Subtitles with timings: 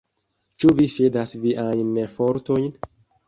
[0.61, 2.67] Ĉu vi fidas viajn fortojn?